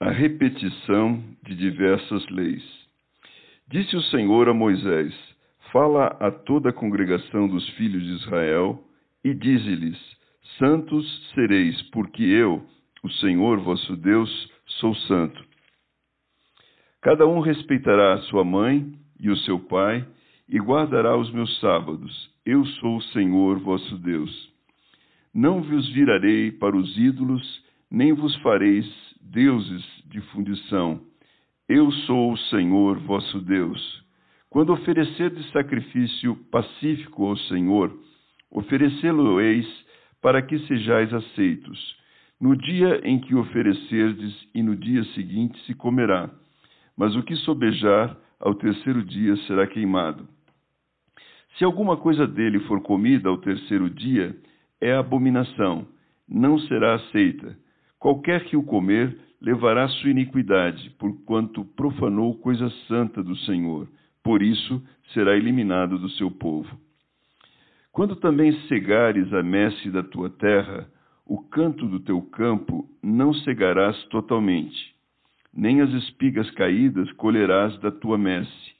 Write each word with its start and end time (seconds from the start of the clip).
A 0.00 0.10
repetição 0.10 1.22
de 1.44 1.54
diversas 1.54 2.28
leis. 2.28 2.64
Disse 3.68 3.96
o 3.96 4.02
Senhor 4.02 4.48
a 4.48 4.52
Moisés: 4.52 5.14
Fala 5.70 6.08
a 6.18 6.32
toda 6.32 6.70
a 6.70 6.72
congregação 6.72 7.46
dos 7.46 7.66
filhos 7.70 8.02
de 8.02 8.12
Israel 8.14 8.82
e 9.22 9.32
dize-lhes: 9.32 9.96
Santos 10.58 11.32
sereis, 11.32 11.80
porque 11.90 12.24
eu, 12.24 12.66
o 13.04 13.08
Senhor 13.08 13.60
vosso 13.60 13.96
Deus, 13.96 14.50
sou 14.80 14.94
santo. 14.96 15.44
Cada 17.00 17.24
um 17.24 17.38
respeitará 17.38 18.14
a 18.14 18.22
sua 18.22 18.44
mãe 18.44 18.92
e 19.20 19.30
o 19.30 19.36
seu 19.38 19.60
pai 19.60 20.04
e 20.48 20.58
guardará 20.58 21.16
os 21.16 21.32
meus 21.32 21.60
sábados. 21.60 22.30
Eu 22.44 22.66
sou 22.66 22.96
o 22.96 23.02
Senhor 23.02 23.60
vosso 23.60 23.96
Deus. 23.98 24.52
Não 25.32 25.62
vos 25.62 25.88
virarei 25.90 26.50
para 26.50 26.76
os 26.76 26.98
ídolos, 26.98 27.64
nem 27.90 28.12
vos 28.12 28.34
fareis 28.36 29.13
deuses 29.24 29.84
de 30.06 30.20
fundição. 30.32 31.00
Eu 31.68 31.90
sou 31.90 32.32
o 32.32 32.36
Senhor 32.36 32.98
vosso 33.00 33.40
Deus. 33.40 34.04
Quando 34.50 34.72
oferecerdes 34.72 35.50
sacrifício 35.50 36.36
pacífico 36.50 37.26
ao 37.26 37.36
Senhor, 37.36 37.98
oferecê-lo-eis 38.50 39.66
para 40.20 40.40
que 40.40 40.58
sejais 40.66 41.12
aceitos. 41.12 41.96
No 42.40 42.56
dia 42.56 43.00
em 43.04 43.18
que 43.18 43.34
oferecerdes 43.34 44.48
e 44.54 44.62
no 44.62 44.76
dia 44.76 45.02
seguinte 45.14 45.58
se 45.64 45.74
comerá, 45.74 46.30
mas 46.96 47.16
o 47.16 47.22
que 47.22 47.34
sobejar 47.36 48.16
ao 48.38 48.54
terceiro 48.54 49.02
dia 49.02 49.36
será 49.46 49.66
queimado. 49.66 50.28
Se 51.56 51.64
alguma 51.64 51.96
coisa 51.96 52.26
dele 52.26 52.60
for 52.60 52.80
comida 52.82 53.28
ao 53.28 53.38
terceiro 53.38 53.88
dia, 53.88 54.36
é 54.80 54.92
abominação, 54.92 55.86
não 56.28 56.58
será 56.58 56.94
aceita. 56.94 57.56
Qualquer 58.04 58.44
que 58.44 58.54
o 58.54 58.62
comer 58.62 59.16
levará 59.40 59.88
sua 59.88 60.10
iniquidade, 60.10 60.90
porquanto 60.98 61.64
profanou 61.64 62.36
coisa 62.36 62.68
santa 62.86 63.22
do 63.22 63.34
Senhor. 63.34 63.88
Por 64.22 64.42
isso 64.42 64.86
será 65.14 65.34
eliminado 65.34 65.98
do 65.98 66.10
seu 66.10 66.30
povo. 66.30 66.68
Quando 67.90 68.14
também 68.16 68.52
cegares 68.68 69.32
a 69.32 69.42
messe 69.42 69.90
da 69.90 70.02
tua 70.02 70.28
terra, 70.28 70.86
o 71.24 71.38
canto 71.44 71.86
do 71.88 71.98
teu 71.98 72.20
campo 72.20 72.86
não 73.02 73.32
cegarás 73.32 73.96
totalmente, 74.08 74.94
nem 75.50 75.80
as 75.80 75.88
espigas 75.94 76.50
caídas 76.50 77.10
colherás 77.12 77.78
da 77.78 77.90
tua 77.90 78.18
messe. 78.18 78.74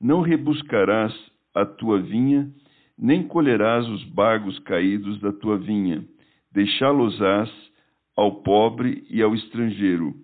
Não 0.00 0.22
rebuscarás 0.22 1.14
a 1.54 1.66
tua 1.66 2.00
vinha, 2.00 2.50
nem 2.98 3.24
colherás 3.24 3.86
os 3.86 4.02
bagos 4.04 4.58
caídos 4.60 5.20
da 5.20 5.34
tua 5.34 5.58
vinha, 5.58 6.02
deixá-los-ás 6.50 7.69
ao 8.16 8.42
pobre 8.42 9.04
e 9.08 9.22
ao 9.22 9.34
estrangeiro. 9.34 10.14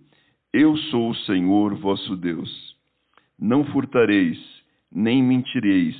Eu 0.53 0.77
sou 0.77 1.11
o 1.11 1.15
Senhor 1.15 1.75
vosso 1.75 2.17
Deus. 2.17 2.77
Não 3.39 3.65
furtareis, 3.67 4.39
nem 4.91 5.23
mentireis, 5.23 5.97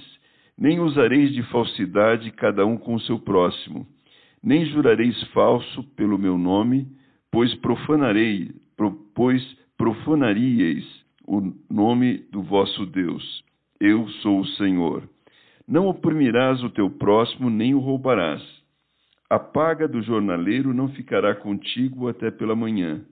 nem 0.59 0.81
usareis 0.81 1.33
de 1.35 1.43
falsidade 1.45 2.31
cada 2.31 2.65
um 2.65 2.77
com 2.77 2.95
o 2.95 3.01
seu 3.01 3.19
próximo, 3.19 3.87
nem 4.43 4.65
jurareis 4.67 5.21
falso 5.35 5.83
pelo 5.95 6.19
meu 6.19 6.39
nome, 6.39 6.87
pois 7.31 7.55
profanarei, 7.57 8.51
pois 9.15 9.43
profanaríeis 9.77 10.85
o 11.27 11.53
nome 11.69 12.19
do 12.31 12.43
vosso 12.43 12.87
Deus. 12.87 13.45
Eu 13.81 14.09
sou 14.23 14.41
o 14.41 14.47
Senhor. 14.47 15.09
Não 15.69 15.89
oprimirás 15.89 16.63
o 16.63 16.71
teu 16.71 16.89
próximo, 16.89 17.51
nem 17.51 17.75
o 17.75 17.79
roubarás. 17.79 18.43
A 19.29 19.39
paga 19.39 19.89
do 19.89 20.03
jornaleiro 20.03 20.73
não 20.73 20.89
ficará 20.91 21.35
contigo 21.35 22.09
até 22.09 22.31
pela 22.31 22.55
manhã. 22.55 23.05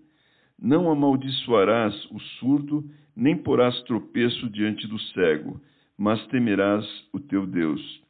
Não 0.58 0.90
amaldiçoarás 0.90 1.94
o 2.10 2.20
surdo, 2.38 2.88
nem 3.16 3.36
porás 3.36 3.80
tropeço 3.82 4.48
diante 4.50 4.86
do 4.86 4.98
cego, 4.98 5.60
mas 5.98 6.24
temerás 6.28 6.86
o 7.12 7.18
teu 7.18 7.46
Deus. 7.46 8.02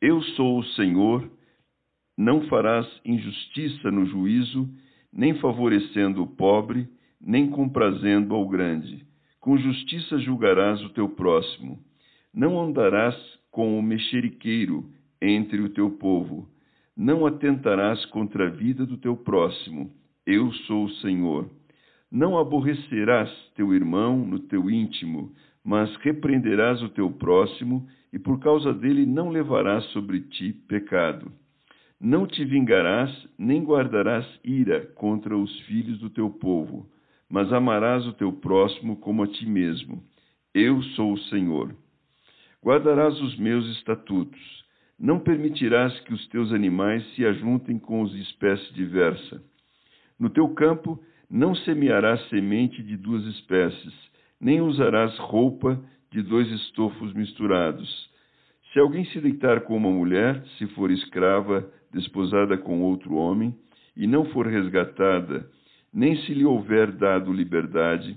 Eu 0.00 0.20
sou 0.22 0.58
o 0.58 0.64
Senhor, 0.74 1.30
não 2.18 2.48
farás 2.48 2.86
injustiça 3.04 3.90
no 3.90 4.04
juízo, 4.06 4.68
nem 5.12 5.34
favorecendo 5.38 6.22
o 6.22 6.26
pobre, 6.26 6.88
nem 7.20 7.48
comprazendo 7.48 8.34
ao 8.34 8.48
grande. 8.48 9.06
Com 9.38 9.56
justiça 9.56 10.18
julgarás 10.18 10.82
o 10.82 10.90
teu 10.90 11.08
próximo 11.08 11.78
não 12.32 12.58
andarás 12.58 13.14
com 13.50 13.78
o 13.78 13.82
mexeriqueiro 13.82 14.90
entre 15.20 15.60
o 15.60 15.68
teu 15.68 15.90
povo. 15.90 16.48
Não 16.96 17.26
atentarás 17.26 18.04
contra 18.06 18.48
a 18.48 18.50
vida 18.50 18.84
do 18.84 18.98
teu 18.98 19.16
próximo. 19.16 19.90
Eu 20.26 20.52
sou 20.52 20.84
o 20.84 20.90
Senhor. 20.96 21.48
Não 22.10 22.38
aborrecerás 22.38 23.30
teu 23.56 23.74
irmão 23.74 24.18
no 24.18 24.38
teu 24.38 24.70
íntimo, 24.70 25.32
mas 25.64 25.94
repreenderás 25.96 26.82
o 26.82 26.90
teu 26.90 27.10
próximo, 27.10 27.88
e 28.12 28.18
por 28.18 28.38
causa 28.38 28.74
dele 28.74 29.06
não 29.06 29.30
levarás 29.30 29.84
sobre 29.86 30.20
ti 30.20 30.52
pecado. 30.52 31.32
Não 31.98 32.26
te 32.26 32.44
vingarás, 32.44 33.10
nem 33.38 33.64
guardarás 33.64 34.26
ira 34.44 34.86
contra 34.94 35.36
os 35.36 35.60
filhos 35.60 35.98
do 35.98 36.10
teu 36.10 36.28
povo, 36.28 36.86
mas 37.30 37.50
amarás 37.52 38.06
o 38.06 38.12
teu 38.12 38.32
próximo 38.32 38.96
como 38.96 39.22
a 39.22 39.26
ti 39.26 39.46
mesmo. 39.46 40.02
Eu 40.52 40.82
sou 40.82 41.14
o 41.14 41.18
Senhor. 41.30 41.74
Guardarás 42.62 43.18
os 43.22 43.38
meus 43.38 43.66
estatutos. 43.78 44.61
Não 45.02 45.18
permitirás 45.18 45.98
que 46.02 46.14
os 46.14 46.28
teus 46.28 46.52
animais 46.52 47.04
se 47.14 47.26
ajuntem 47.26 47.76
com 47.76 48.02
os 48.02 48.12
de 48.12 48.22
espécie 48.22 48.72
diversa. 48.72 49.42
No 50.16 50.30
teu 50.30 50.48
campo 50.50 50.96
não 51.28 51.56
semearás 51.56 52.28
semente 52.28 52.80
de 52.84 52.96
duas 52.96 53.24
espécies, 53.24 53.92
nem 54.40 54.60
usarás 54.60 55.18
roupa 55.18 55.82
de 56.12 56.22
dois 56.22 56.48
estofos 56.52 57.12
misturados. 57.14 58.08
Se 58.72 58.78
alguém 58.78 59.04
se 59.06 59.20
deitar 59.20 59.62
com 59.62 59.76
uma 59.76 59.90
mulher, 59.90 60.40
se 60.56 60.68
for 60.68 60.88
escrava, 60.92 61.68
desposada 61.92 62.56
com 62.56 62.82
outro 62.82 63.16
homem, 63.16 63.52
e 63.96 64.06
não 64.06 64.26
for 64.26 64.46
resgatada, 64.46 65.44
nem 65.92 66.16
se 66.18 66.32
lhe 66.32 66.44
houver 66.44 66.92
dado 66.92 67.32
liberdade, 67.32 68.16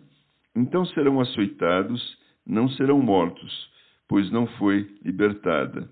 então 0.55 0.85
serão 0.85 1.19
açoitados, 1.19 2.17
não 2.45 2.69
serão 2.69 3.01
mortos 3.01 3.73
pois 4.07 4.31
não 4.31 4.47
foi 4.47 4.87
libertada. 5.03 5.89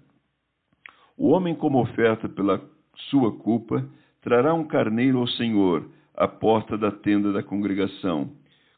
O 1.18 1.30
homem, 1.30 1.54
como 1.54 1.82
oferta 1.82 2.28
pela 2.28 2.62
sua 3.10 3.32
culpa, 3.38 3.88
trará 4.22 4.54
um 4.54 4.66
carneiro 4.66 5.20
ao 5.20 5.28
Senhor, 5.28 5.88
à 6.16 6.28
porta 6.28 6.78
da 6.78 6.92
tenda 6.92 7.32
da 7.32 7.44
congregação. 7.44 8.32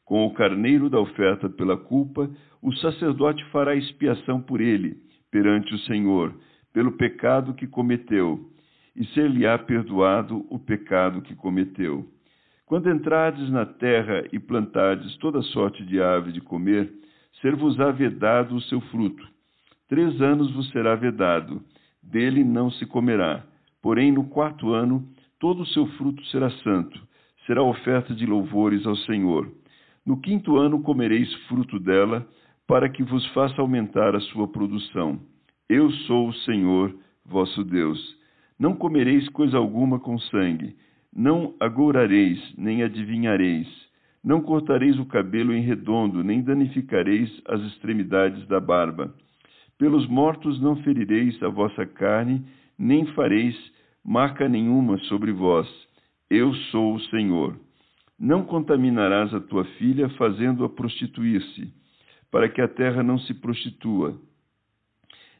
Com 0.03 0.25
o 0.25 0.33
carneiro 0.33 0.89
da 0.89 0.99
oferta 0.99 1.49
pela 1.49 1.77
culpa, 1.77 2.29
o 2.61 2.73
sacerdote 2.75 3.43
fará 3.45 3.75
expiação 3.75 4.41
por 4.41 4.61
ele, 4.61 4.97
perante 5.31 5.73
o 5.73 5.79
Senhor, 5.79 6.35
pelo 6.73 6.91
pecado 6.93 7.53
que 7.53 7.67
cometeu, 7.67 8.39
e 8.95 9.05
ser-lhe-á 9.07 9.57
perdoado 9.57 10.45
o 10.49 10.59
pecado 10.59 11.21
que 11.21 11.35
cometeu. 11.35 12.05
Quando 12.65 12.89
entrardes 12.89 13.49
na 13.49 13.65
terra 13.65 14.23
e 14.31 14.39
plantardes 14.39 15.15
toda 15.17 15.41
sorte 15.41 15.85
de 15.85 16.01
ave 16.01 16.31
de 16.31 16.41
comer, 16.41 16.91
ser-vos-á 17.41 17.91
vedado 17.91 18.55
o 18.55 18.61
seu 18.61 18.81
fruto. 18.81 19.25
Três 19.87 20.19
anos 20.21 20.51
vos 20.53 20.69
será 20.71 20.95
vedado, 20.95 21.61
dele 22.05 22.43
não 22.43 22.69
se 22.71 22.85
comerá. 22.85 23.43
Porém, 23.81 24.11
no 24.11 24.25
quarto 24.25 24.73
ano, 24.73 25.07
todo 25.39 25.63
o 25.63 25.65
seu 25.67 25.85
fruto 25.97 26.23
será 26.27 26.49
santo, 26.63 26.99
será 27.45 27.61
oferta 27.61 28.13
de 28.13 28.25
louvores 28.25 28.85
ao 28.85 28.95
Senhor. 28.97 29.51
No 30.05 30.19
quinto 30.19 30.57
ano 30.57 30.81
comereis 30.81 31.33
fruto 31.47 31.79
dela, 31.79 32.27
para 32.67 32.89
que 32.89 33.03
vos 33.03 33.25
faça 33.27 33.61
aumentar 33.61 34.15
a 34.15 34.19
sua 34.19 34.47
produção. 34.47 35.19
Eu 35.69 35.91
sou 35.91 36.29
o 36.29 36.33
Senhor, 36.33 36.95
vosso 37.25 37.63
Deus. 37.63 37.99
Não 38.57 38.75
comereis 38.75 39.27
coisa 39.29 39.57
alguma 39.57 39.99
com 39.99 40.17
sangue, 40.17 40.75
não 41.15 41.53
agourareis, 41.59 42.39
nem 42.57 42.83
adivinhareis 42.83 43.85
não 44.25 44.41
cortareis 44.41 44.97
o 44.97 45.05
cabelo 45.05 45.53
em 45.53 45.61
redondo, 45.61 46.23
nem 46.23 46.41
danificareis 46.41 47.29
as 47.47 47.61
extremidades 47.61 48.47
da 48.47 48.59
barba. 48.59 49.13
Pelos 49.77 50.07
mortos 50.07 50.61
não 50.61 50.77
ferireis 50.77 51.41
a 51.43 51.49
vossa 51.49 51.85
carne, 51.85 52.45
nem 52.77 53.05
fareis 53.07 53.55
marca 54.03 54.47
nenhuma 54.47 54.97
sobre 54.99 55.31
vós. 55.31 55.67
Eu 56.29 56.53
sou 56.71 56.95
o 56.95 56.99
Senhor. 57.01 57.59
Não 58.17 58.45
contaminarás 58.45 59.33
a 59.33 59.41
tua 59.41 59.65
filha, 59.77 60.07
fazendo-a 60.09 60.69
prostituir-se, 60.69 61.73
para 62.31 62.47
que 62.47 62.61
a 62.61 62.67
terra 62.67 63.03
não 63.03 63.19
se 63.19 63.33
prostitua, 63.33 64.17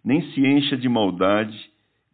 nem 0.04 0.22
se 0.32 0.46
encha 0.46 0.78
de 0.78 0.88
maldade. 0.88 1.58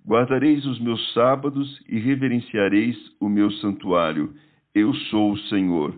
Guardareis 0.07 0.65
os 0.65 0.79
meus 0.79 1.13
sábados 1.13 1.83
e 1.89 1.99
reverenciareis 1.99 2.97
o 3.19 3.27
meu 3.27 3.51
santuário. 3.53 4.33
Eu 4.73 4.93
sou 5.09 5.33
o 5.33 5.37
Senhor. 5.49 5.93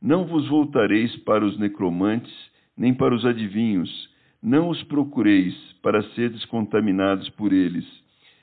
Não 0.00 0.24
vos 0.24 0.48
voltareis 0.48 1.14
para 1.24 1.44
os 1.44 1.58
necromantes, 1.58 2.32
nem 2.76 2.94
para 2.94 3.14
os 3.14 3.24
adivinhos. 3.26 4.11
Não 4.42 4.68
os 4.68 4.82
procureis, 4.84 5.54
para 5.82 6.02
seres 6.14 6.44
contaminados 6.46 7.28
por 7.30 7.52
eles. 7.52 7.86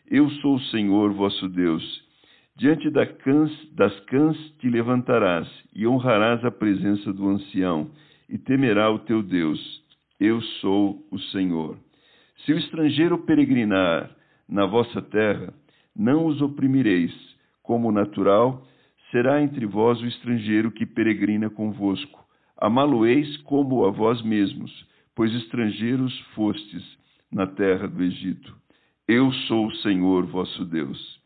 Eu 0.10 0.30
sou 0.42 0.56
o 0.56 0.62
Senhor 0.62 1.12
vosso 1.14 1.48
Deus 1.50 2.10
Diante 2.60 2.90
da 2.90 3.06
cãs, 3.06 3.50
das 3.74 3.98
cãs 4.02 4.38
te 4.60 4.70
levantarás 4.70 5.48
e 5.74 5.88
honrarás 5.88 6.44
a 6.44 6.52
presença 6.52 7.14
do 7.14 7.30
ancião, 7.30 7.90
e 8.28 8.38
temerá 8.38 8.92
o 8.92 9.00
teu 9.00 9.24
Deus. 9.24 9.82
Eu 10.20 10.42
sou 10.60 11.02
o 11.10 11.18
Senhor. 11.32 11.78
Se 12.44 12.52
o 12.52 12.58
estrangeiro 12.58 13.18
peregrinar 13.20 14.12
na 14.46 14.66
vossa 14.66 15.02
terra, 15.02 15.54
não 15.96 16.26
os 16.26 16.42
oprimireis. 16.42 17.14
Como 17.64 17.94
natural, 17.94 18.68
será 19.10 19.42
entre 19.42 19.66
vós 19.66 20.02
o 20.02 20.06
estrangeiro 20.06 20.70
que 20.70 20.86
peregrina 20.86 21.50
convosco. 21.50 22.20
Amá-lo-eis 22.58 23.38
como 23.44 23.86
a 23.86 23.90
vós 23.90 24.22
mesmos, 24.22 24.86
pois 25.20 25.34
estrangeiros 25.34 26.18
fostes 26.34 26.82
na 27.30 27.46
terra 27.46 27.90
do 27.90 28.02
Egito. 28.02 28.56
Eu 29.06 29.30
sou 29.50 29.68
o 29.68 29.76
Senhor 29.80 30.26
vosso 30.26 30.64
Deus 30.64 31.20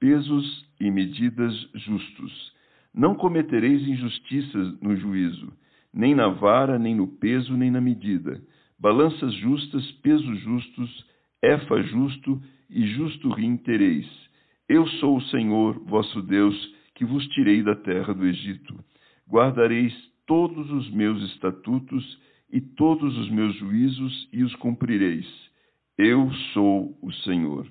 pesos 0.00 0.66
e 0.80 0.90
medidas 0.90 1.54
justos. 1.74 2.52
Não 2.94 3.14
cometereis 3.14 3.86
injustiças 3.86 4.80
no 4.80 4.96
juízo, 4.96 5.52
nem 5.92 6.14
na 6.14 6.28
vara, 6.28 6.78
nem 6.78 6.94
no 6.94 7.06
peso, 7.06 7.54
nem 7.58 7.70
na 7.70 7.78
medida. 7.78 8.42
Balanças 8.78 9.34
justas, 9.34 9.84
pesos 10.02 10.40
justos, 10.40 11.06
efa 11.42 11.82
justo 11.82 12.40
e 12.70 12.86
justo 12.86 13.28
rim 13.28 13.58
tereis. 13.58 14.08
Eu 14.66 14.86
sou 14.92 15.18
o 15.18 15.22
Senhor, 15.24 15.78
vosso 15.80 16.22
Deus, 16.22 16.56
que 16.94 17.04
vos 17.04 17.26
tirei 17.34 17.62
da 17.62 17.76
terra 17.76 18.14
do 18.14 18.24
Egito. 18.24 18.82
Guardareis 19.28 19.92
todos 20.26 20.70
os 20.70 20.90
meus 20.90 21.22
estatutos 21.34 22.29
e 22.52 22.60
todos 22.60 23.16
os 23.16 23.30
meus 23.30 23.54
juízos 23.56 24.28
e 24.32 24.42
os 24.42 24.54
cumprireis. 24.56 25.26
Eu 25.98 26.30
sou 26.52 26.98
o 27.02 27.12
Senhor. 27.12 27.66